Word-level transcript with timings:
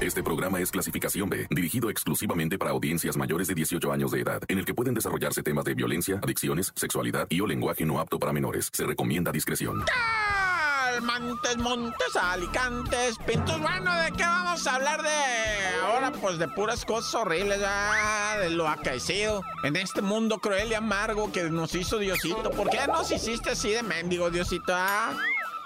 Este 0.00 0.22
programa 0.22 0.58
es 0.60 0.70
clasificación 0.70 1.28
B, 1.28 1.46
dirigido 1.50 1.90
exclusivamente 1.90 2.56
para 2.56 2.70
audiencias 2.70 3.18
mayores 3.18 3.48
de 3.48 3.54
18 3.54 3.92
años 3.92 4.10
de 4.10 4.20
edad, 4.20 4.40
en 4.48 4.58
el 4.58 4.64
que 4.64 4.72
pueden 4.72 4.94
desarrollarse 4.94 5.42
temas 5.42 5.66
de 5.66 5.74
violencia, 5.74 6.18
adicciones, 6.22 6.72
sexualidad 6.74 7.26
y 7.28 7.42
o 7.42 7.46
lenguaje 7.46 7.84
no 7.84 8.00
apto 8.00 8.18
para 8.18 8.32
menores. 8.32 8.70
Se 8.72 8.86
recomienda 8.86 9.30
discreción. 9.30 9.84
Montes, 11.02 11.56
Montes, 11.58 12.16
Alicantes, 12.16 13.16
Pintos. 13.26 13.60
Bueno, 13.60 13.94
¿de 14.00 14.12
qué 14.12 14.22
vamos 14.22 14.66
a 14.66 14.74
hablar 14.74 15.02
de 15.02 15.78
ahora? 15.82 16.12
Pues 16.12 16.38
de 16.38 16.48
puras 16.48 16.84
cosas 16.84 17.14
horribles, 17.14 17.60
de 17.60 18.50
lo 18.50 18.68
acaecido 18.68 19.42
en 19.64 19.76
este 19.76 20.02
mundo 20.02 20.38
cruel 20.38 20.70
y 20.70 20.74
amargo 20.74 21.30
que 21.30 21.44
nos 21.44 21.74
hizo 21.74 21.98
Diosito. 21.98 22.50
¿Por 22.50 22.70
qué 22.70 22.86
nos 22.86 23.10
hiciste 23.10 23.50
así 23.50 23.70
de 23.70 23.82
mendigo, 23.82 24.30
Diosito? 24.30 24.72
Ah? 24.74 25.14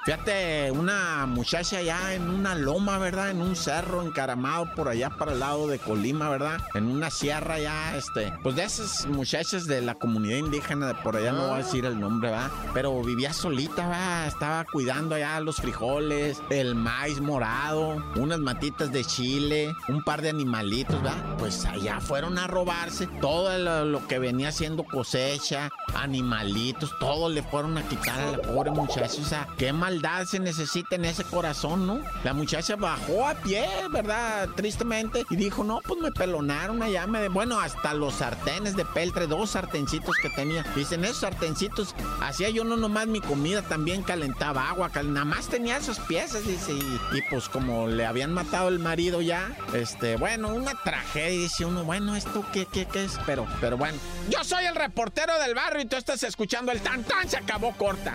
Fíjate, 0.04 0.70
una 0.70 1.24
muchacha 1.24 1.78
allá 1.78 2.12
en 2.12 2.28
una 2.28 2.54
loma, 2.54 2.98
¿verdad? 2.98 3.30
En 3.30 3.40
un 3.40 3.56
cerro 3.56 4.02
encaramado 4.02 4.66
por 4.74 4.88
allá 4.88 5.08
para 5.08 5.32
el 5.32 5.40
lado 5.40 5.66
de 5.66 5.78
Colima, 5.78 6.28
¿verdad? 6.28 6.60
En 6.74 6.88
una 6.88 7.08
sierra 7.08 7.58
ya, 7.58 7.96
este. 7.96 8.30
Pues 8.42 8.54
de 8.54 8.64
esas 8.64 9.06
muchachas 9.06 9.66
de 9.66 9.80
la 9.80 9.94
comunidad 9.94 10.36
indígena 10.36 10.88
de 10.88 10.94
por 10.96 11.16
allá, 11.16 11.32
no 11.32 11.48
voy 11.48 11.54
a 11.54 11.64
decir 11.64 11.86
el 11.86 11.98
nombre, 11.98 12.30
¿verdad? 12.30 12.50
Pero 12.74 13.02
vivía 13.02 13.32
solita, 13.32 13.88
¿verdad? 13.88 14.26
Estaba 14.26 14.64
cuidando 14.70 15.14
allá 15.14 15.40
los 15.40 15.56
frijoles, 15.56 16.38
el 16.50 16.74
maíz 16.74 17.22
morado, 17.22 18.04
unas 18.16 18.40
matitas 18.40 18.92
de 18.92 19.06
chile, 19.06 19.72
un 19.88 20.04
par 20.04 20.20
de 20.20 20.28
animalitos, 20.28 21.02
¿verdad? 21.02 21.36
Pues 21.38 21.64
allá 21.64 21.98
fueron 22.00 22.36
a 22.36 22.46
robarse 22.46 23.06
todo 23.22 23.56
lo, 23.84 24.06
que 24.06 24.18
venía 24.18 24.48
haciendo 24.48 24.84
cosecha, 24.84 25.70
animalitos, 25.94 26.92
todo 26.98 27.30
le 27.30 27.42
fueron 27.42 27.78
a 27.78 27.88
quitar 27.88 28.20
a 28.20 28.32
la 28.32 28.38
pobre 28.42 28.70
muchacha. 28.70 29.22
O 29.22 29.24
sea, 29.24 29.48
qué 29.56 29.72
mal 29.72 29.93
se 30.26 30.38
necesita 30.38 30.96
en 30.96 31.04
ese 31.04 31.24
corazón, 31.24 31.86
¿no? 31.86 32.00
La 32.22 32.32
muchacha 32.32 32.76
bajó 32.76 33.26
a 33.26 33.34
pie, 33.34 33.66
¿verdad? 33.90 34.48
Tristemente. 34.54 35.24
Y 35.30 35.36
dijo, 35.36 35.64
no, 35.64 35.80
pues 35.86 36.00
me 36.00 36.12
pelonaron 36.12 36.82
allá. 36.82 37.06
Me... 37.06 37.28
Bueno, 37.28 37.60
hasta 37.60 37.94
los 37.94 38.14
sartenes 38.14 38.76
de 38.76 38.84
peltre, 38.84 39.26
dos 39.26 39.50
sartencitos 39.50 40.16
que 40.22 40.30
tenía. 40.30 40.64
Dicen, 40.74 41.04
esos 41.04 41.18
sartencitos, 41.18 41.94
hacía 42.20 42.50
yo 42.50 42.64
no 42.64 42.76
nomás 42.76 43.06
mi 43.06 43.20
comida, 43.20 43.62
también 43.62 44.02
calentaba 44.02 44.68
agua. 44.68 44.90
nada 45.04 45.24
más 45.24 45.48
tenía 45.48 45.76
esas 45.76 46.00
piezas, 46.00 46.46
dice. 46.46 46.72
Y, 46.72 47.18
y, 47.18 47.22
pues 47.30 47.48
como 47.48 47.86
le 47.86 48.06
habían 48.06 48.32
matado 48.32 48.68
el 48.68 48.78
marido 48.78 49.20
ya, 49.20 49.52
este, 49.72 50.16
bueno, 50.16 50.48
una 50.48 50.72
tragedia. 50.82 51.40
Dice 51.44 51.64
uno, 51.64 51.84
bueno, 51.84 52.16
¿esto 52.16 52.44
qué, 52.52 52.66
qué, 52.66 52.86
qué 52.86 53.04
es? 53.04 53.18
Pero, 53.26 53.46
pero 53.60 53.76
bueno. 53.76 53.98
Yo 54.30 54.44
soy 54.44 54.64
el 54.64 54.74
reportero 54.74 55.38
del 55.40 55.54
barrio 55.54 55.82
y 55.82 55.86
tú 55.86 55.96
estás 55.96 56.22
escuchando 56.22 56.72
el 56.72 56.80
tan 56.80 57.02
tan, 57.04 57.28
se 57.28 57.36
acabó 57.36 57.72
corta. 57.72 58.14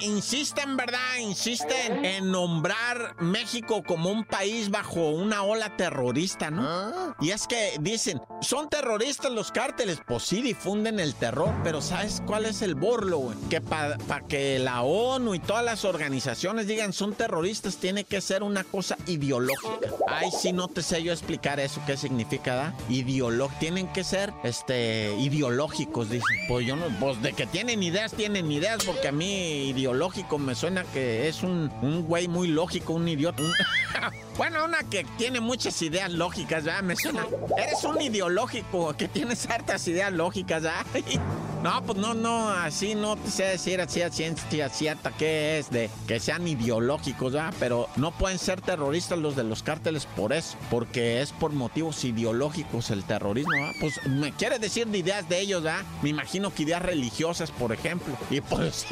insisten, 0.00 0.76
¿verdad? 0.76 1.18
Insisten 1.20 2.04
en 2.04 2.30
nombrar 2.30 3.16
México 3.20 3.82
como 3.82 4.10
un 4.10 4.24
país 4.24 4.70
bajo 4.70 5.10
una 5.10 5.42
ola 5.42 5.76
terrorista, 5.76 6.50
¿no? 6.50 6.62
¿Ah? 6.64 7.16
Y 7.20 7.30
es 7.30 7.46
que 7.46 7.76
dicen, 7.80 8.20
son 8.40 8.68
terroristas 8.68 9.30
los 9.32 9.50
cárteles. 9.52 9.98
Pues 10.06 10.22
sí, 10.24 10.42
difunden 10.42 11.00
el 11.00 11.14
terror, 11.14 11.54
pero 11.62 11.80
¿sabes 11.82 12.22
cuál 12.26 12.46
es 12.46 12.62
el 12.62 12.74
borlo, 12.74 13.18
güey? 13.18 13.36
Que 13.48 13.60
para 13.60 13.98
que 14.28 14.58
la 14.58 14.82
ONU 14.82 15.34
y 15.34 15.38
todas 15.38 15.64
las 15.64 15.84
organizaciones 15.84 16.66
digan 16.66 16.92
son 16.92 17.14
terroristas, 17.14 17.76
tiene 17.76 18.04
que 18.04 18.20
ser 18.20 18.42
una 18.42 18.64
cosa 18.64 18.96
ideológica. 19.06 19.90
Ay, 20.06 20.30
sí, 20.30 20.52
no 20.52 20.68
te 20.68 20.82
sé 20.82 21.02
yo 21.02 21.12
explicar 21.12 21.60
eso, 21.60 21.80
qué 21.86 21.96
significa, 21.96 22.54
¿da? 22.54 22.74
Ideológico. 22.88 23.60
Tienen 23.60 23.92
que 23.92 24.04
ser, 24.04 24.32
este, 24.42 25.14
ideológicos, 25.18 26.10
dicen. 26.10 26.36
Pues 26.48 26.66
yo 26.66 26.76
no, 26.76 26.86
pues 26.98 27.20
de 27.22 27.32
que 27.32 27.46
tienen 27.46 27.82
ideas, 27.82 28.12
tienen 28.12 28.50
ideas, 28.50 28.84
porque 28.84 29.08
a 29.08 29.12
mí 29.12 29.68
ideológico 29.68 29.89
me 30.38 30.54
suena 30.54 30.84
que 30.84 31.28
es 31.28 31.42
un, 31.42 31.70
un 31.82 32.04
güey 32.04 32.28
muy 32.28 32.48
lógico, 32.48 32.94
un 32.94 33.08
idiota. 33.08 33.42
bueno, 34.36 34.64
una 34.64 34.82
que 34.84 35.04
tiene 35.18 35.40
muchas 35.40 35.80
ideas 35.82 36.12
lógicas, 36.12 36.64
¿verdad? 36.64 36.82
Me 36.82 36.96
suena. 36.96 37.26
Eres 37.56 37.84
un 37.84 38.00
ideológico 38.00 38.94
que 38.96 39.08
tienes 39.08 39.48
hartas 39.48 39.86
ideas 39.88 40.12
lógicas, 40.12 40.62
¿verdad? 40.62 40.86
No, 41.62 41.82
pues 41.82 41.98
no, 41.98 42.14
no, 42.14 42.48
así 42.48 42.94
no 42.94 43.16
te 43.16 43.30
sé 43.30 43.44
decir 43.44 43.82
así 43.82 44.00
a 44.00 44.10
ciencia 44.10 44.70
cierta 44.70 45.10
que 45.10 45.58
es 45.58 45.70
de 45.70 45.90
que 46.08 46.18
sean 46.18 46.48
ideológicos, 46.48 47.34
¿verdad? 47.34 47.52
Pero 47.60 47.86
no 47.96 48.12
pueden 48.12 48.38
ser 48.38 48.62
terroristas 48.62 49.18
los 49.18 49.36
de 49.36 49.44
los 49.44 49.62
cárteles 49.62 50.06
por 50.06 50.32
eso, 50.32 50.56
porque 50.70 51.20
es 51.20 51.32
por 51.32 51.52
motivos 51.52 52.02
ideológicos 52.04 52.88
el 52.88 53.04
terrorismo, 53.04 53.52
¿verdad? 53.52 53.72
Pues 53.78 54.06
me 54.06 54.32
quiere 54.32 54.58
decir 54.58 54.86
de 54.86 54.98
ideas 54.98 55.28
de 55.28 55.38
ellos, 55.38 55.62
¿verdad? 55.62 55.84
Me 56.00 56.08
imagino 56.08 56.54
que 56.54 56.62
ideas 56.62 56.80
religiosas, 56.80 57.50
por 57.50 57.72
ejemplo. 57.72 58.16
Y 58.30 58.40
pues, 58.40 58.86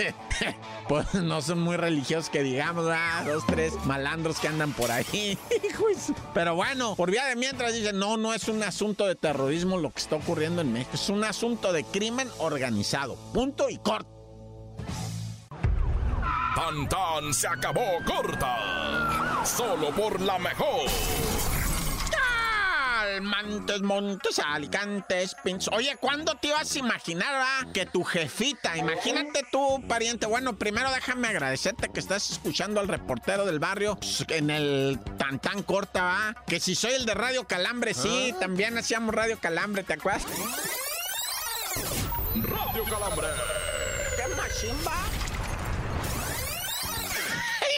pues 0.89 1.15
no 1.15 1.41
son 1.41 1.61
muy 1.61 1.78
religiosos 1.78 2.28
que 2.28 2.43
digamos, 2.43 2.84
¿verdad? 2.84 3.25
Dos, 3.25 3.47
tres 3.47 3.73
malandros 3.87 4.41
que 4.41 4.49
andan 4.49 4.75
por 4.75 4.91
ahí. 4.91 5.39
Pero 6.34 6.55
bueno, 6.55 6.95
por 6.97 7.11
vía 7.11 7.25
de 7.25 7.34
mientras 7.34 7.73
dicen, 7.73 7.99
no, 7.99 8.19
no 8.19 8.34
es 8.34 8.47
un 8.49 8.62
asunto 8.62 9.07
de 9.07 9.15
terrorismo 9.15 9.78
lo 9.78 9.91
que 9.91 10.01
está 10.01 10.17
ocurriendo 10.17 10.61
en 10.61 10.71
México, 10.71 10.91
es 10.95 11.09
un 11.09 11.25
asunto 11.25 11.73
de 11.73 11.83
crimen 11.84 12.28
organizado. 12.39 12.58
Punto 13.33 13.69
y 13.69 13.79
corto. 13.79 14.19
Tan 16.55 16.89
tan 16.89 17.33
se 17.33 17.47
acabó 17.47 17.99
corta. 18.05 19.45
Solo 19.45 19.91
por 19.91 20.21
la 20.21 20.39
mejor. 20.39 20.91
Montes, 23.21 23.83
montes, 23.83 24.39
alicantes, 24.39 25.35
pinches. 25.43 25.73
Oye, 25.73 25.97
¿cuándo 26.01 26.37
te 26.37 26.49
ibas 26.49 26.75
a 26.75 26.79
imaginar, 26.79 27.35
va? 27.35 27.73
Que 27.73 27.87
tu 27.87 28.05
jefita, 28.05 28.77
imagínate 28.77 29.45
tú, 29.51 29.83
pariente. 29.89 30.27
Bueno, 30.27 30.57
primero 30.57 30.91
déjame 30.91 31.29
agradecerte 31.29 31.89
que 31.89 32.01
estás 32.01 32.31
escuchando 32.31 32.81
al 32.81 32.89
reportero 32.89 33.45
del 33.45 33.59
barrio 33.59 33.97
pues, 33.97 34.25
en 34.29 34.51
el 34.51 35.01
tan 35.17 35.41
tan 35.41 35.63
corta, 35.63 36.03
va. 36.03 36.45
Que 36.47 36.61
si 36.61 36.75
soy 36.75 36.93
el 36.93 37.07
de 37.07 37.15
Radio 37.15 37.45
Calambre, 37.45 37.95
sí, 37.95 38.35
también 38.41 38.79
hacíamos 38.79 39.15
Radio 39.15 39.39
Calambre, 39.41 39.83
¿te 39.83 39.95
acuerdas? 39.95 40.27
Calambre. 42.88 43.26
¡Qué 44.16 44.34
machimba! 44.34 44.94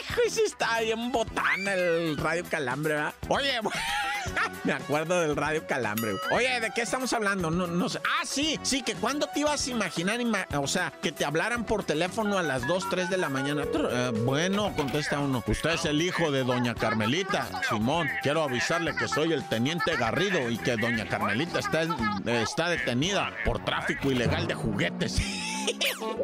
Hijo, 0.01 0.21
sí 0.29 0.41
está 0.45 0.79
bien 0.81 1.11
botana 1.11 1.73
el 1.73 2.17
Radio 2.17 2.43
Calambre, 2.49 2.93
¿verdad? 2.95 3.13
Oye, 3.29 3.59
me 4.63 4.73
acuerdo 4.73 5.21
del 5.21 5.35
Radio 5.35 5.65
Calambre. 5.67 6.11
Oye, 6.31 6.59
¿de 6.59 6.71
qué 6.71 6.81
estamos 6.81 7.11
hablando? 7.13 7.49
No, 7.51 7.67
no 7.67 7.89
sé. 7.89 7.99
Ah, 8.05 8.23
sí, 8.25 8.59
sí, 8.63 8.81
que 8.83 8.95
cuando 8.95 9.27
te 9.27 9.41
ibas 9.41 9.67
a 9.67 9.71
imaginar, 9.71 10.19
ima- 10.19 10.47
o 10.57 10.67
sea, 10.67 10.91
que 11.01 11.11
te 11.11 11.25
hablaran 11.25 11.63
por 11.65 11.83
teléfono 11.83 12.37
a 12.37 12.43
las 12.43 12.65
2, 12.67 12.89
3 12.89 13.09
de 13.09 13.17
la 13.17 13.29
mañana. 13.29 13.63
Eh, 13.73 14.11
bueno, 14.25 14.73
contesta 14.75 15.19
uno. 15.19 15.43
Usted 15.45 15.71
es 15.71 15.85
el 15.85 16.01
hijo 16.01 16.31
de 16.31 16.43
doña 16.43 16.75
Carmelita. 16.75 17.47
Simón, 17.69 18.09
quiero 18.23 18.43
avisarle 18.43 18.95
que 18.95 19.07
soy 19.07 19.33
el 19.33 19.47
teniente 19.47 19.95
Garrido 19.95 20.49
y 20.49 20.57
que 20.57 20.77
doña 20.77 21.05
Carmelita 21.07 21.59
está, 21.59 21.83
está 22.25 22.69
detenida 22.69 23.31
por 23.45 23.63
tráfico 23.65 24.11
ilegal 24.11 24.47
de 24.47 24.53
juguetes. 24.55 25.17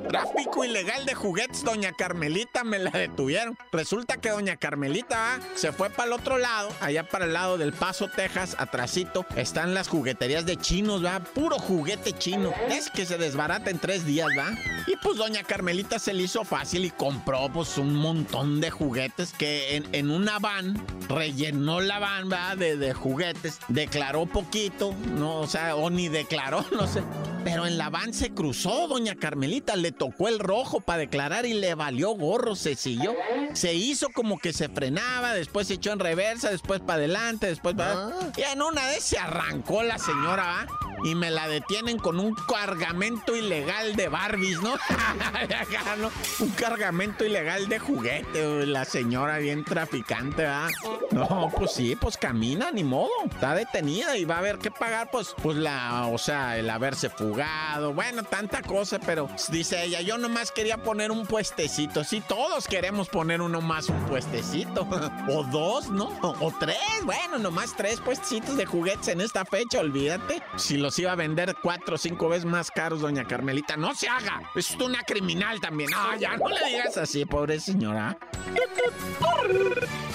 Tráfico 0.10 0.64
ilegal 0.64 1.06
de 1.06 1.14
juguetes, 1.14 1.64
doña 1.64 1.92
Carmelita 1.92 2.64
me 2.64 2.80
la 2.80 2.92
detuvieron. 2.92 3.58
Resulta 3.72 4.18
que 4.18 4.30
doña 4.30 4.56
Carmelita 4.56 5.40
se 5.56 5.72
fue 5.72 5.90
para 5.90 6.08
el 6.08 6.14
otro 6.14 6.38
lado, 6.38 6.70
allá 6.80 7.08
para 7.08 7.26
el 7.26 7.34
lado 7.34 7.58
del 7.58 7.74
Paso, 7.74 8.08
Texas, 8.08 8.56
atrasito, 8.58 9.26
están 9.36 9.74
las 9.74 9.88
jugueterías 9.88 10.46
de 10.46 10.58
chinos, 10.58 11.04
va, 11.04 11.20
puro 11.20 11.60
juguete 11.60 12.14
chino. 12.14 12.54
Es 12.70 12.90
que 12.90 13.06
se 13.06 13.18
desbarata 13.18 13.70
en 13.70 13.80
tres 13.80 14.06
días, 14.06 14.30
va. 14.38 14.52
Y 14.88 14.96
pues 14.98 15.18
doña 15.18 15.44
Carmelita 15.44 16.00
se 16.00 16.14
le 16.14 16.24
hizo 16.24 16.44
fácil 16.44 16.86
y 16.86 16.92
compró 16.92 17.50
pues 17.52 17.78
un 17.78 17.96
montón 17.96 18.62
de 18.62 18.72
juguetes 18.72 19.34
que 19.34 19.84
en, 19.92 20.10
una 20.10 20.40
van 20.40 20.82
rellenó 21.10 21.82
la 21.82 22.00
van, 22.00 22.32
va, 22.32 22.56
de, 22.56 22.78
de 22.78 22.94
juguetes, 22.94 23.60
declaró 23.68 24.26
poquito, 24.26 24.94
no, 25.18 25.40
o 25.40 25.48
sea, 25.48 25.76
o 25.76 25.90
ni 25.90 26.08
declaró, 26.08 26.66
no 26.72 26.88
sé. 26.88 27.04
Pero 27.48 27.66
en 27.66 27.78
la 27.78 27.90
van 27.90 28.14
se 28.14 28.32
cruzó, 28.32 28.88
doña 28.90 29.16
Carmelita, 29.16 29.78
le 29.78 29.94
tocó 29.94 30.28
el 30.28 30.38
rojo 30.40 30.82
para 30.82 31.00
declarar 31.00 31.46
y 31.46 31.54
le 31.54 31.76
valió 31.76 32.10
gorro, 32.12 32.56
se 32.56 32.76
siguió. 32.76 33.16
Se 33.54 33.74
hizo 33.74 34.10
como 34.10 34.38
que 34.38 34.52
se 34.52 34.68
frenaba, 34.68 35.34
después 35.34 35.68
se 35.68 35.76
echó 35.76 35.94
en 35.94 36.00
reversa, 36.00 36.50
después 36.52 36.82
para 36.82 36.96
adelante, 36.96 37.48
después 37.48 37.76
para... 37.76 38.12
Y 38.36 38.42
en 38.42 38.62
una 38.62 38.86
vez 38.88 39.04
se 39.04 39.18
arrancó 39.18 39.82
la 39.82 39.98
señora, 39.98 40.44
¿va? 40.44 40.87
Y 41.04 41.16
me 41.16 41.30
la 41.32 41.48
detienen 41.48 41.98
con 41.98 42.20
un 42.20 42.36
cargamento 42.36 43.36
ilegal 43.36 43.96
de 43.96 44.08
Barbies, 44.08 44.62
¿no? 44.62 44.74
un 46.40 46.50
cargamento 46.52 47.26
ilegal 47.26 47.68
de 47.68 47.80
juguete, 47.80 48.66
la 48.66 48.86
señora 48.86 49.38
bien 49.38 49.64
traficante, 49.64 50.44
¿verdad? 50.44 50.70
No, 51.12 51.52
pues 51.56 51.72
sí, 51.72 51.96
pues 51.96 52.18
camina, 52.18 52.72
ni 52.72 52.84
modo. 52.84 53.10
Está 53.30 53.56
detenida 53.56 54.18
y 54.18 54.26
va 54.26 54.36
a 54.36 54.40
haber 54.40 54.58
que 54.58 54.72
pagar, 54.72 55.10
pues, 55.12 55.36
pues 55.42 55.58
la, 55.58 56.08
o 56.08 56.18
sea, 56.18 56.58
el 56.58 56.70
haberse 56.70 57.10
fugado, 57.10 57.94
bueno, 57.94 58.24
tanta 58.24 58.62
cosa, 58.62 59.00
pero 59.00 59.30
dice 59.50 59.84
ella, 59.84 60.02
yo 60.02 60.18
nomás 60.18 60.52
quería 60.52 60.78
poner 60.78 61.12
un 61.12 61.26
puestecito. 61.26 62.04
Sí, 62.04 62.22
todos 62.28 62.68
queremos 62.68 63.10
poner 63.10 63.42
uno 63.42 63.62
más 63.62 63.90
un 63.90 64.00
puestecito. 64.06 64.88
o 65.30 65.44
dos, 65.44 65.90
¿no? 65.90 66.08
O, 66.22 66.54
tres, 66.60 66.78
bueno, 67.04 67.38
nomás 67.38 67.76
tres 67.76 68.00
puestecitos 68.00 68.58
de 68.58 68.66
juguetes 68.66 69.08
en 69.10 69.22
esta 69.22 69.46
fecha, 69.46 69.80
olvídate. 69.80 70.42
Si 70.56 70.78
los 70.88 70.98
iba 71.00 71.12
a 71.12 71.16
vender 71.16 71.54
cuatro 71.62 71.96
o 71.96 71.98
cinco 71.98 72.30
veces 72.30 72.46
más 72.46 72.72
caros, 72.72 73.02
doña 73.02 73.26
Carmelita, 73.26 73.76
no 73.76 73.94
se 73.94 74.08
haga. 74.08 74.42
Es 74.56 74.72
una 74.76 75.04
criminal 75.04 75.60
también. 75.60 75.90
Ah, 75.94 76.16
ya 76.18 76.38
no 76.38 76.48
le 76.48 76.66
digas 76.66 76.96
así, 76.96 77.26
pobre 77.26 77.60
señora. 77.60 78.18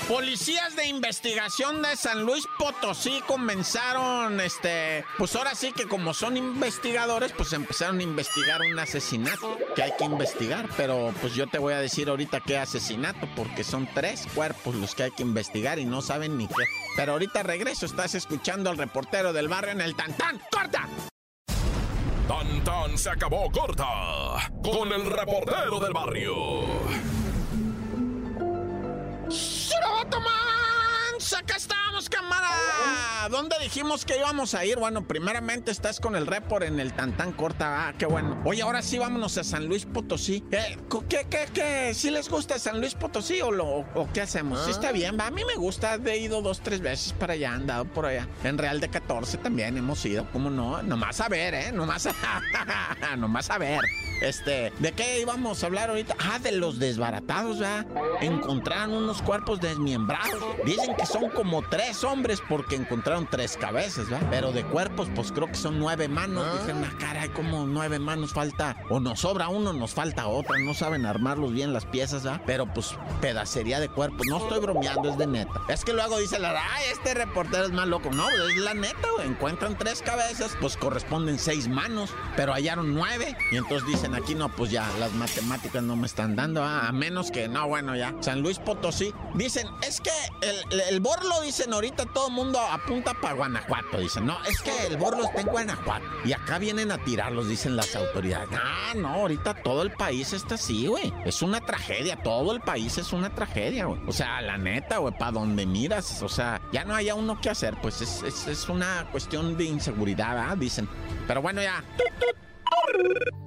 Policías 0.09 0.75
de 0.75 0.87
investigación 0.87 1.83
de 1.83 1.95
San 1.97 2.25
Luis 2.25 2.47
Potosí 2.59 3.23
comenzaron, 3.27 4.41
este, 4.41 5.05
pues 5.19 5.37
ahora 5.37 5.55
sí 5.55 5.73
que 5.73 5.87
como 5.87 6.15
son 6.15 6.39
investigadores, 6.39 7.33
pues 7.33 7.53
empezaron 7.53 7.99
a 8.01 8.03
investigar 8.03 8.63
un 8.63 8.79
asesinato 8.79 9.59
que 9.77 9.83
hay 9.83 9.93
que 9.99 10.05
investigar, 10.05 10.69
pero 10.77 11.13
pues 11.21 11.35
yo 11.35 11.47
te 11.47 11.59
voy 11.59 11.75
a 11.75 11.81
decir 11.81 12.09
ahorita 12.09 12.41
qué 12.41 12.57
asesinato, 12.57 13.29
porque 13.37 13.63
son 13.63 13.87
tres 13.95 14.27
cuerpos 14.35 14.75
los 14.75 14.95
que 14.95 15.05
hay 15.05 15.11
que 15.11 15.23
investigar 15.23 15.79
y 15.79 15.85
no 15.85 16.01
saben 16.01 16.39
ni 16.39 16.49
qué. 16.49 16.65
Pero 16.97 17.13
ahorita 17.13 17.43
regreso, 17.43 17.87
estás 17.87 18.15
escuchando 18.15 18.71
al 18.71 18.79
reportero 18.79 19.33
del 19.33 19.49
barrio 19.49 19.73
en 19.73 19.81
el 19.81 19.95
Tantán. 19.95 20.41
¡Corta! 20.63 20.89
Tantán 22.29 22.97
se 22.97 23.11
acabó 23.11 23.51
corta 23.51 24.51
con 24.63 24.93
el 24.93 25.07
reportero 25.07 25.81
del 25.81 25.93
barrio. 25.93 26.63
¡Acá 31.43 31.57
estamos, 31.93 32.09
cámara! 32.09 33.29
¿Dónde 33.31 33.57
dijimos 33.61 34.05
que 34.05 34.17
íbamos 34.17 34.55
a 34.55 34.65
ir? 34.65 34.79
Bueno, 34.79 35.07
primeramente 35.07 35.71
estás 35.71 36.01
con 36.01 36.17
el 36.17 36.27
report 36.27 36.65
en 36.65 36.81
el 36.81 36.93
Tantán 36.93 37.33
Corta. 37.33 37.89
Ah, 37.89 37.95
qué 37.97 38.07
bueno. 38.07 38.41
Oye, 38.45 38.63
ahora 38.63 38.83
sí 38.83 38.99
vámonos 38.99 39.37
a 39.39 39.45
San 39.45 39.67
Luis 39.67 39.87
Potosí. 39.87 40.43
¿Qué, 40.51 40.79
qué, 41.09 41.27
qué, 41.29 41.49
qué? 41.53 41.95
¿Sí 41.95 42.11
les 42.11 42.29
gusta 42.29 42.59
San 42.59 42.81
Luis 42.81 42.95
Potosí 42.95 43.41
o, 43.41 43.53
lo, 43.53 43.67
o 43.67 44.09
qué 44.13 44.23
hacemos? 44.23 44.65
Sí 44.65 44.71
está 44.71 44.89
ah. 44.89 44.93
bien, 44.93 45.17
va. 45.19 45.27
A 45.27 45.31
mí 45.31 45.43
me 45.45 45.55
gusta. 45.55 45.99
He 46.05 46.19
ido 46.19 46.43
dos, 46.43 46.61
tres 46.61 46.81
veces 46.81 47.13
para 47.13 47.35
allá, 47.35 47.53
andado 47.53 47.85
por 47.85 48.07
allá. 48.07 48.27
En 48.43 48.59
Real 48.59 48.81
de 48.81 48.89
14 48.89 49.39
también 49.39 49.77
hemos 49.77 50.05
ido. 50.05 50.27
¿Cómo 50.33 50.51
no? 50.51 50.83
Nomás 50.83 51.21
a 51.21 51.29
ver, 51.29 51.55
¿eh? 51.55 51.73
Nomás 51.73 52.07
a... 52.07 52.13
Nomás 53.17 53.51
a 53.51 53.59
ver. 53.59 53.81
Este, 54.21 54.73
¿de 54.79 54.93
qué 54.93 55.21
íbamos 55.21 55.63
a 55.63 55.67
hablar 55.67 55.91
ahorita? 55.91 56.17
Ah, 56.19 56.39
de 56.39 56.53
los 56.53 56.79
desbaratados, 56.79 57.59
¿verdad? 57.59 57.87
Encontraron 58.21 58.93
unos 58.93 59.21
cuerpos 59.23 59.61
desmiembrados. 59.61 60.43
Dicen 60.65 60.95
que 60.97 61.07
son 61.07 61.29
como 61.31 61.63
tres 61.63 61.82
hombres 62.05 62.43
porque 62.49 62.77
encontraron 62.77 63.29
tres 63.31 63.57
cabezas, 63.57 64.09
¿verdad? 64.09 64.27
Pero 64.31 64.53
de 64.53 64.65
cuerpos, 64.65 65.09
pues 65.15 65.33
creo 65.33 65.49
que 65.49 65.55
son 65.55 65.79
nueve 65.79 66.09
manos. 66.09 66.47
Ah. 66.47 66.59
Dicen, 66.61 66.85
ah, 66.85 66.97
caray, 66.99 67.29
como 67.31 67.67
nueve 67.67 67.99
manos 67.99 68.33
falta. 68.33 68.77
O 68.89 69.01
nos 69.01 69.21
sobra 69.21 69.49
uno, 69.49 69.73
nos 69.73 69.95
falta 69.95 70.27
otra. 70.27 70.59
No 70.59 70.75
saben 70.75 71.07
armarlos 71.07 71.53
bien 71.53 71.73
las 71.73 71.87
piezas, 71.87 72.23
¿verdad? 72.23 72.43
Pero 72.47 72.73
pues 72.73 72.95
pedacería 73.21 73.81
de 73.81 73.89
cuerpos. 73.89 74.27
No 74.29 74.39
estoy 74.39 74.61
bromeando, 74.61 75.11
es 75.11 75.19
de 75.19 75.27
neta. 75.27 75.61
Es 75.69 75.85
que 75.85 75.93
luego 75.93 76.19
dice 76.19 76.39
la, 76.39 76.51
ay, 76.51 76.85
este 76.93 77.15
reportero 77.15 77.65
es 77.65 77.73
más 77.73 77.87
loco. 77.87 78.11
No, 78.11 78.29
es 78.31 78.57
la 78.57 78.75
neta, 78.75 79.09
güey. 79.17 79.29
Encuentran 79.29 79.77
tres 79.77 80.03
cabezas, 80.03 80.57
pues 80.61 80.77
corresponden 80.77 81.39
seis 81.39 81.69
manos. 81.69 82.11
Pero 82.37 82.53
hallaron 82.53 82.95
nueve. 82.95 83.37
Y 83.51 83.57
entonces 83.57 83.87
dicen, 83.87 84.15
aquí 84.15 84.35
no, 84.35 84.49
pues 84.49 84.71
ya, 84.71 84.89
las 84.99 85.13
matemáticas 85.13 85.83
no 85.83 85.97
me 85.97 86.07
están 86.07 86.37
dando, 86.37 86.63
ah, 86.63 86.89
a 86.89 86.93
menos 86.93 87.31
que, 87.31 87.49
no, 87.49 87.69
bueno, 87.69 87.97
ya. 87.97 88.15
San 88.21 88.41
Luis 88.41 88.59
Potosí. 88.59 89.13
Dicen, 89.35 89.67
es 89.87 90.01
que 90.01 90.11
el, 90.43 90.81
el 90.81 91.01
Borlo, 91.01 91.41
dicen, 91.43 91.72
ahorita 91.77 92.07
todo 92.07 92.29
el 92.29 92.35
mundo 92.35 92.59
apunta 92.59 93.15
para 93.15 93.35
Guanajuato, 93.35 93.99
dicen, 93.99 94.27
no, 94.27 94.37
es 94.45 94.61
que 94.63 94.87
el 94.87 94.97
Borlo 94.97 95.25
está 95.25 95.41
en 95.41 95.47
Guanajuato. 95.49 96.05
Y 96.25 96.33
acá 96.33 96.59
vienen 96.59 96.91
a 96.93 96.99
tirarlos, 96.99 97.49
dicen 97.49 97.77
las 97.77 97.95
autoridades. 97.97 98.49
Ah, 98.53 98.93
no, 98.95 99.09
ahorita 99.09 99.55
todo 99.63 99.83
el 99.83 99.93
país 99.93 100.33
está 100.33 100.55
así, 100.57 100.87
güey. 100.87 101.13
Es 101.25 101.43
una 101.43 101.61
tragedia, 101.61 102.23
todo 102.23 102.53
el 102.53 102.61
país 102.61 102.99
es 102.99 103.13
una 103.13 103.35
tragedia, 103.35 103.87
güey. 103.87 104.01
O 104.07 104.13
sea, 104.13 104.41
la 104.43 104.59
neta, 104.59 104.99
güey, 104.99 105.17
para 105.17 105.33
donde 105.33 105.67
miras, 105.67 106.23
o 106.23 106.29
sea, 106.29 106.61
ya 106.73 106.85
no 106.85 106.95
haya 106.95 107.15
uno 107.15 107.41
que 107.41 107.51
hacer, 107.51 107.77
pues 107.81 108.01
es, 108.01 108.23
es, 108.23 108.47
es 108.47 108.69
una 108.69 109.09
cuestión 109.11 109.57
de 109.57 109.65
inseguridad, 109.65 110.39
¿ah? 110.39 110.57
Dicen. 110.57 110.89
Pero 111.27 111.43
bueno, 111.43 111.63
ya. 111.63 111.83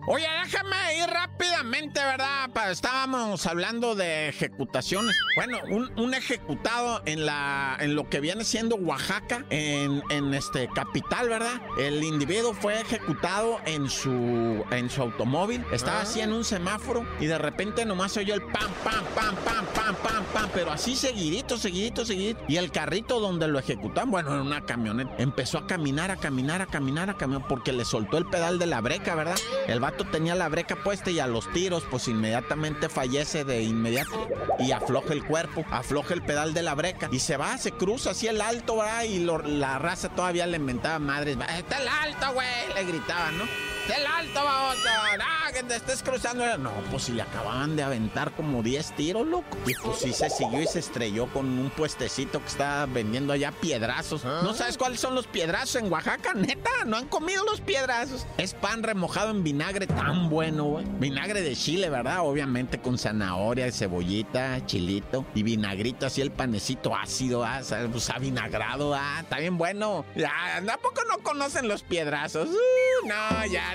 Oye, 0.07 0.27
déjame 0.43 0.97
ir 0.99 1.07
rápidamente, 1.07 1.99
¿verdad? 1.99 2.47
Estábamos 2.69 3.47
hablando 3.47 3.95
de 3.95 4.29
ejecutaciones. 4.29 5.15
Bueno, 5.35 5.57
un, 5.95 6.13
ejecutado 6.13 7.01
en 7.05 7.25
la 7.25 7.75
en 7.79 7.95
lo 7.95 8.07
que 8.07 8.19
viene 8.19 8.43
siendo 8.43 8.75
Oaxaca, 8.75 9.45
en, 9.49 10.03
este 10.35 10.69
capital, 10.75 11.29
¿verdad? 11.29 11.59
El 11.79 12.03
individuo 12.03 12.53
fue 12.53 12.79
ejecutado 12.79 13.59
en 13.65 13.89
su 13.89 14.63
en 14.69 14.91
su 14.91 15.01
automóvil. 15.01 15.65
Estaba 15.71 16.01
así 16.01 16.21
en 16.21 16.33
un 16.33 16.43
semáforo 16.43 17.03
y 17.19 17.25
de 17.25 17.39
repente 17.39 17.83
nomás 17.83 18.15
oyó 18.15 18.35
el 18.35 18.43
pam, 18.43 18.71
pam, 18.83 19.03
pam, 19.15 19.35
pam, 19.37 19.65
pam, 19.73 19.95
pam, 19.95 20.23
pam, 20.33 20.34
pero 20.55 20.71
así 20.71 20.95
seguidito, 20.95 21.57
seguidito, 21.57 22.05
seguidito. 22.05 22.39
Y 22.47 22.55
el 22.55 22.71
carrito 22.71 23.19
donde 23.19 23.47
lo 23.49 23.59
ejecutaron, 23.59 24.09
bueno, 24.09 24.33
en 24.33 24.39
una 24.39 24.61
camioneta, 24.61 25.11
empezó 25.17 25.57
a 25.57 25.67
caminar, 25.67 26.11
a 26.11 26.15
caminar, 26.15 26.61
a 26.61 26.65
caminar, 26.65 27.09
a 27.09 27.17
caminar, 27.17 27.45
porque 27.47 27.73
le 27.73 27.83
soltó 27.83 28.17
el 28.17 28.25
pedal 28.25 28.57
de 28.57 28.65
la 28.65 28.79
breca, 28.79 29.15
¿verdad? 29.15 29.35
El 29.67 29.81
vato 29.81 30.05
tenía 30.05 30.33
la 30.33 30.47
breca 30.47 30.77
puesta 30.77 31.11
y 31.11 31.19
a 31.19 31.27
los 31.27 31.51
tiros, 31.51 31.83
pues 31.91 32.07
inmediatamente 32.07 32.87
fallece 32.87 33.43
de 33.43 33.63
inmediato 33.63 34.29
y 34.57 34.71
afloja 34.71 35.11
el 35.11 35.25
cuerpo, 35.25 35.65
afloja 35.69 36.13
el 36.13 36.23
pedal 36.23 36.53
de 36.53 36.63
la 36.63 36.73
breca 36.73 37.09
y 37.11 37.19
se 37.19 37.35
va, 37.35 37.57
se 37.57 37.73
cruza 37.73 38.11
así 38.11 38.27
el 38.27 38.39
alto, 38.39 38.77
¿verdad? 38.77 39.03
Y 39.03 39.19
la 39.19 39.77
raza 39.77 40.07
todavía 40.09 40.47
le 40.47 40.55
inventaba 40.55 40.99
madres, 40.99 41.37
está 41.57 41.81
el 41.81 41.87
alto, 41.89 42.33
güey, 42.33 42.47
le 42.73 42.85
gritaban, 42.85 43.37
¿no? 43.37 43.75
¡El 43.87 44.05
alto, 44.05 44.43
baboso! 44.43 44.89
¡Ah, 45.21 45.51
que 45.53 45.61
te 45.61 45.75
estés 45.75 46.01
cruzando! 46.01 46.57
No, 46.57 46.71
pues 46.89 47.03
si 47.03 47.11
le 47.11 47.21
acababan 47.21 47.75
de 47.75 47.83
aventar 47.83 48.31
como 48.31 48.63
10 48.63 48.95
tiros, 48.95 49.27
loco. 49.27 49.57
Y 49.67 49.73
pues 49.75 49.99
sí 49.99 50.11
se 50.11 50.29
siguió 50.29 50.61
y 50.61 50.67
se 50.67 50.79
estrelló 50.79 51.27
con 51.27 51.45
un 51.45 51.69
puestecito 51.69 52.39
que 52.39 52.47
está 52.47 52.87
vendiendo 52.87 53.31
allá 53.31 53.51
piedrazos. 53.51 54.25
¿Ah? 54.25 54.41
¿No 54.43 54.53
sabes 54.53 54.77
cuáles 54.77 54.99
son 54.99 55.13
los 55.13 55.27
piedrazos 55.27 55.75
en 55.75 55.91
Oaxaca? 55.91 56.33
Neta, 56.33 56.71
no 56.85 56.97
han 56.97 57.07
comido 57.07 57.43
los 57.45 57.61
piedrazos. 57.61 58.25
Es 58.37 58.55
pan 58.55 58.81
remojado 58.81 59.29
en 59.29 59.43
vinagre 59.43 59.85
tan 59.85 60.29
bueno, 60.29 60.63
güey. 60.65 60.85
Vinagre 60.99 61.41
de 61.41 61.55
chile, 61.55 61.89
¿verdad? 61.89 62.21
Obviamente 62.21 62.81
con 62.81 62.97
zanahoria, 62.97 63.71
cebollita, 63.71 64.65
chilito 64.65 65.25
y 65.35 65.43
vinagrito, 65.43 66.07
así 66.07 66.21
el 66.21 66.31
panecito 66.31 66.95
ácido, 66.95 67.43
ah, 67.45 67.61
pues 67.91 68.09
avinagrado, 68.09 68.95
ah, 68.95 69.19
está 69.21 69.38
bien 69.38 69.57
bueno. 69.57 70.05
Ya, 70.15 70.57
¿a 70.57 70.61
no 70.61 70.79
conocen 71.23 71.67
los 71.67 71.83
piedrazos? 71.83 72.49
Uh, 72.49 73.07
no, 73.07 73.45
ya, 73.45 73.75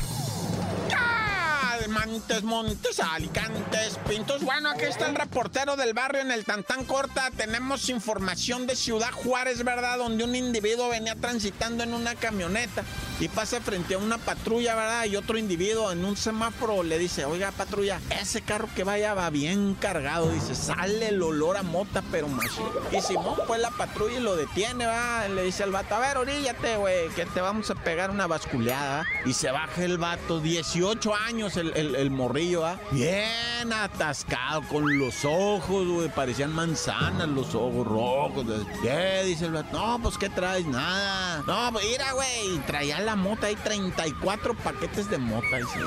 Montes, 1.91 2.43
Montes, 2.43 2.99
Alicantes, 3.01 3.99
Pintos. 4.07 4.43
Bueno, 4.43 4.69
aquí 4.69 4.85
está 4.85 5.09
el 5.09 5.15
reportero 5.15 5.75
del 5.75 5.93
barrio 5.93 6.21
en 6.21 6.31
el 6.31 6.45
Tantán 6.45 6.85
Corta. 6.85 7.29
Tenemos 7.35 7.89
información 7.89 8.65
de 8.65 8.77
Ciudad 8.77 9.11
Juárez, 9.11 9.63
¿verdad? 9.65 9.97
Donde 9.97 10.23
un 10.23 10.33
individuo 10.33 10.87
venía 10.87 11.15
transitando 11.15 11.83
en 11.83 11.93
una 11.93 12.15
camioneta 12.15 12.83
y 13.19 13.27
pasa 13.27 13.59
frente 13.59 13.95
a 13.95 13.97
una 13.97 14.17
patrulla, 14.17 14.73
¿verdad? 14.73 15.05
Y 15.05 15.17
otro 15.17 15.37
individuo 15.37 15.91
en 15.91 16.05
un 16.05 16.15
semáforo 16.15 16.81
le 16.81 16.97
dice, 16.97 17.25
oiga, 17.25 17.51
patrulla, 17.51 17.99
ese 18.21 18.41
carro 18.41 18.69
que 18.73 18.85
vaya 18.85 19.13
va 19.13 19.29
bien 19.29 19.75
cargado. 19.75 20.31
Dice, 20.31 20.55
sale 20.55 21.09
el 21.09 21.21
olor 21.21 21.57
a 21.57 21.63
mota, 21.63 22.01
pero 22.09 22.29
más. 22.29 22.51
Y 22.91 23.01
Simón, 23.01 23.35
pues 23.47 23.59
la 23.59 23.71
patrulla 23.71 24.17
y 24.17 24.21
lo 24.21 24.37
detiene, 24.37 24.85
¿va? 24.85 25.27
Le 25.27 25.43
dice 25.43 25.63
al 25.63 25.71
vato, 25.71 25.95
a 25.95 25.99
ver, 25.99 26.17
oríllate, 26.17 26.77
güey, 26.77 27.09
que 27.09 27.25
te 27.25 27.41
vamos 27.41 27.69
a 27.69 27.75
pegar 27.75 28.11
una 28.11 28.27
basculeada. 28.27 29.05
Y 29.25 29.33
se 29.33 29.51
baja 29.51 29.83
el 29.83 29.97
vato, 29.97 30.39
18 30.39 31.13
años 31.15 31.57
el 31.57 31.80
el, 31.81 32.11
morrillo, 32.11 32.65
¿ah? 32.65 32.79
Bien 32.91 33.73
atascado, 33.73 34.61
con 34.63 34.97
los 34.97 35.25
ojos, 35.25 35.87
güey, 35.87 36.09
parecían 36.09 36.53
manzanas 36.53 37.27
los 37.27 37.53
ojos 37.55 37.85
rojos. 37.87 38.45
¿Qué? 38.81 39.23
Dice 39.25 39.45
el 39.45 39.53
vato. 39.53 39.77
No, 39.77 39.99
pues, 40.01 40.17
¿qué 40.17 40.29
traes? 40.29 40.65
Nada. 40.65 41.43
No, 41.47 41.71
pues, 41.73 41.85
mira, 41.85 42.11
güey, 42.13 42.57
traía 42.65 42.99
la 42.99 43.15
mota, 43.15 43.47
hay 43.47 43.55
34 43.55 44.55
paquetes 44.55 45.09
de 45.09 45.17
mota, 45.17 45.57
dice. 45.57 45.79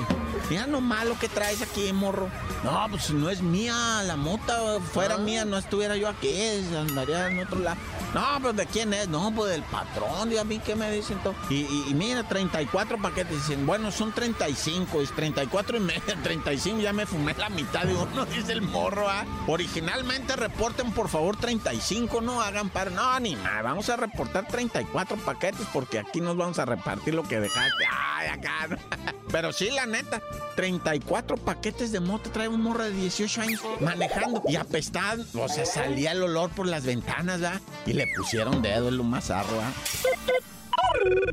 Mira 0.51 0.67
lo 0.67 0.81
malo 0.81 1.17
que 1.19 1.29
traes 1.29 1.63
aquí, 1.63 1.93
morro. 1.93 2.29
No, 2.63 2.87
pues 2.91 3.11
no 3.11 3.31
es 3.31 3.43
mía 3.43 4.03
la 4.05 4.17
mota, 4.17 4.81
fuera 4.93 5.15
ah. 5.15 5.19
mía, 5.19 5.45
no 5.45 5.57
estuviera 5.57 5.97
yo 5.97 6.09
aquí, 6.09 6.33
andaría 6.77 7.29
en 7.29 7.41
otro 7.41 7.61
lado. 7.61 7.79
No, 8.15 8.39
pues 8.41 8.57
de 8.57 8.67
quién 8.67 8.95
es, 8.95 9.09
no, 9.09 9.33
pues 9.35 9.51
del 9.51 9.63
patrón, 9.65 10.33
y 10.33 10.37
a 10.39 10.45
mí 10.45 10.61
qué 10.65 10.77
me 10.77 10.91
dicen 10.91 11.19
todo. 11.19 11.35
Y, 11.51 11.67
y, 11.89 11.95
mira, 11.95 12.23
34 12.27 12.99
paquetes, 12.99 13.49
dicen, 13.49 13.67
bueno, 13.67 13.91
son 13.91 14.13
35, 14.13 15.03
es 15.03 15.11
34 15.13 15.77
y 15.77 15.81
medio, 15.81 16.01
35, 16.23 16.81
ya 16.81 16.93
me 16.93 17.07
fumé 17.07 17.35
la 17.35 17.49
mitad. 17.49 17.83
de 17.85 17.95
uno, 17.95 18.25
dice 18.27 18.53
el 18.53 18.63
morro, 18.63 19.09
¿ah? 19.09 19.25
Originalmente 19.49 20.37
reporten 20.37 20.93
por 20.93 21.09
favor 21.09 21.37
35, 21.37 22.21
no 22.21 22.41
hagan 22.41 22.71
par. 22.71 22.93
No, 22.93 23.19
ni 23.19 23.35
nada, 23.35 23.63
vamos 23.63 23.89
a 23.89 23.97
reportar 23.97 24.47
34 24.47 25.17
paquetes 25.17 25.67
porque 25.73 25.99
aquí 25.99 26.21
nos 26.21 26.37
vamos 26.37 26.59
a 26.59 26.65
repartir 26.65 27.15
lo 27.15 27.25
que 27.25 27.41
dejaste. 27.41 27.85
Ay, 27.91 28.29
acá. 28.29 28.79
Pero 29.33 29.53
sí, 29.53 29.69
la 29.71 29.85
neta, 29.87 30.23
34 30.55 31.37
paquetes 31.39 31.91
de 31.91 31.99
moto 31.99 32.31
trae 32.31 32.47
un 32.47 32.61
morro 32.63 32.85
de 32.85 32.93
18 32.93 33.41
años 33.41 33.61
manejando 33.81 34.43
y 34.47 34.55
apestaban. 34.55 35.27
O 35.35 35.49
sea, 35.49 35.67
salía 35.67 36.13
el 36.13 36.23
olor 36.23 36.51
por 36.51 36.69
las 36.69 36.85
ventanas, 36.85 37.41
¿verdad? 37.41 37.61
Y 37.85 37.95
le 37.95 38.04
pusieron 38.07 38.63
dedo 38.63 38.89
en 38.89 38.97
lo 38.97 39.05
más 39.05 39.31
arro, 39.31 39.61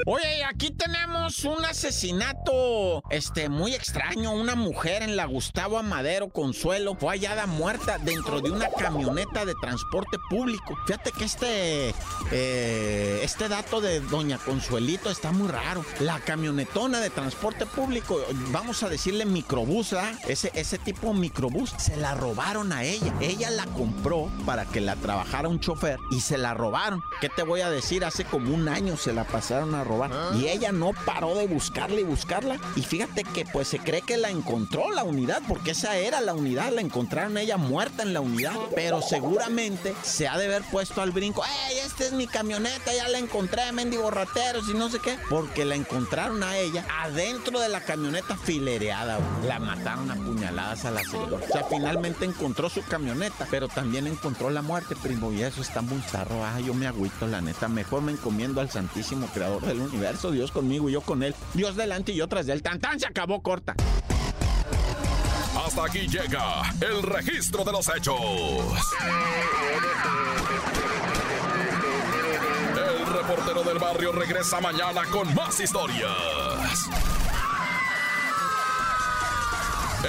Oye, 0.06 0.44
aquí 0.44 0.72
tenemos 0.72 1.44
un 1.46 1.64
asesinato, 1.64 3.04
este, 3.10 3.50
muy 3.50 3.74
extraño. 3.74 4.34
Una 4.34 4.56
mujer 4.56 5.04
en 5.04 5.16
la 5.16 5.26
Gustavo 5.26 5.78
Amadero 5.78 6.30
Consuelo 6.30 6.96
fue 6.96 7.14
hallada 7.14 7.46
muerta 7.46 7.98
dentro 8.00 8.42
de 8.42 8.52
una 8.52 8.70
camioneta 8.70 9.46
de 9.46 9.54
transporte 9.62 10.18
público. 10.30 10.78
Fíjate 10.86 11.12
que 11.12 11.26
este, 11.26 11.94
eh, 12.32 13.22
este 13.24 13.48
dato 13.48 13.80
de 13.80 14.00
Doña 14.02 14.38
Consuelito 14.40 15.10
está 15.10 15.32
muy 15.32 15.48
raro. 15.48 15.86
La 16.00 16.20
camionetona 16.20 17.00
de 17.00 17.10
transporte 17.10 17.66
público, 17.66 18.20
vamos 18.52 18.84
a 18.84 18.90
decirle 18.90 19.26
microbús, 19.26 19.96
ese, 20.28 20.52
ese 20.56 20.78
tipo 20.78 21.14
microbús, 21.14 21.74
se 21.78 21.96
la 21.98 22.16
robaron 22.16 22.74
a 22.74 22.84
ella. 22.84 23.14
Ella 23.22 23.50
la 23.52 23.66
compró 23.68 24.30
para 24.46 24.66
que 24.66 24.82
la 24.82 24.96
trabajara 24.96 25.48
un 25.48 25.60
chofer 25.60 26.00
y 26.12 26.22
se 26.22 26.38
la 26.38 26.54
robaron. 26.54 27.02
¿Qué 27.20 27.30
te 27.30 27.44
voy 27.44 27.62
a 27.62 27.70
decir? 27.70 28.04
Hace 28.04 28.26
como 28.26 28.54
un 28.54 28.68
año 28.68 28.98
se 28.98 29.14
la 29.14 29.24
pasaron 29.24 29.61
a 29.76 29.84
robar. 29.84 30.12
Ah. 30.14 30.32
Y 30.36 30.48
ella 30.48 30.72
no 30.72 30.92
paró 31.06 31.36
de 31.36 31.48
buscarla 31.48 32.00
y 32.00 32.04
buscarla. 32.04 32.60
Y 32.76 32.82
fíjate 32.82 33.24
que 33.24 33.46
pues 33.46 33.68
se 33.68 33.80
cree 33.80 34.02
que 34.02 34.18
la 34.18 34.30
encontró 34.30 34.92
la 34.92 35.04
unidad, 35.04 35.42
porque 35.48 35.72
esa 35.72 35.98
era 35.98 36.22
la 36.22 36.34
unidad. 36.34 36.72
La 36.72 36.82
encontraron 36.82 37.38
ella 37.38 37.58
muerta 37.58 38.04
en 38.04 38.14
la 38.14 38.22
unidad. 38.22 38.54
Pero 38.76 39.02
seguramente 39.02 39.94
se 40.04 40.28
ha 40.28 40.38
de 40.38 40.46
haber 40.46 40.64
puesto 40.64 41.02
al 41.02 41.12
brinco. 41.12 41.44
¡Ey, 41.70 41.78
esta 41.80 42.06
es 42.06 42.14
mi 42.14 42.28
camioneta! 42.28 42.94
Ya 42.94 43.08
la 43.08 43.20
encontré, 43.20 43.72
mendigo 43.72 44.10
rateros 44.10 44.68
y 44.70 44.74
no 44.74 44.90
sé 44.90 45.00
qué. 45.00 45.18
Porque 45.30 45.66
la 45.66 45.76
encontraron 45.76 46.44
a 46.44 46.58
ella 46.58 46.86
adentro 47.02 47.60
de 47.60 47.70
la 47.70 47.82
camioneta 47.82 48.38
filereada. 48.38 49.20
La 49.46 49.60
mataron 49.60 50.10
a 50.12 50.16
puñaladas 50.16 50.86
a 50.86 50.92
la. 50.92 51.02
O 51.02 51.52
sea, 51.52 51.66
finalmente 51.70 52.26
encontró 52.26 52.70
su 52.70 52.84
camioneta, 52.84 53.48
pero 53.50 53.68
también 53.68 54.08
encontró 54.08 54.50
la 54.50 54.62
muerte, 54.62 54.96
primo. 54.96 55.32
Y 55.32 55.42
eso 55.42 55.62
está 55.62 55.82
muy 55.82 56.02
zarro. 56.02 56.44
Ah, 56.44 56.60
yo 56.60 56.74
me 56.74 56.88
agüito, 56.88 57.28
la 57.28 57.42
neta. 57.42 57.68
Mejor 57.68 58.02
me 58.02 58.12
encomiendo 58.12 58.62
al 58.62 58.70
Santísimo 58.70 59.28
Creador 59.28 59.51
del 59.60 59.82
universo, 59.82 60.32
Dios 60.32 60.52
conmigo 60.52 60.90
y 60.90 60.94
yo 60.94 61.02
con 61.02 61.24
él, 61.24 61.36
Dios 61.54 61.76
delante 61.76 62.12
y 62.12 62.16
yo 62.16 62.28
tras 62.28 62.46
del 62.46 62.62
tan 62.62 62.80
tan 62.80 63.00
se 63.00 63.08
acabó 63.08 63.42
corta. 63.42 63.76
Hasta 65.66 65.86
aquí 65.86 66.08
llega 66.08 66.62
el 66.82 67.04
registro 67.04 67.64
de 67.64 67.72
los 67.72 67.88
hechos. 67.90 68.20
El 72.76 73.06
reportero 73.14 73.64
del 73.64 73.78
barrio 73.78 74.12
regresa 74.12 74.60
mañana 74.60 75.04
con 75.12 75.34
más 75.36 75.60
historias. 75.60 76.90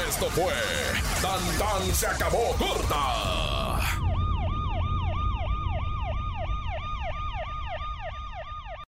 Esto 0.09 0.27
fue 0.31 0.55
Tan 1.21 1.59
Tan 1.59 1.95
se 1.95 2.07
acabó 2.07 2.57
corta 2.57 3.52